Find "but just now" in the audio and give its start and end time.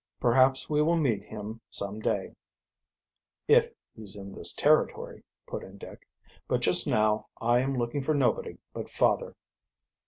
6.47-7.27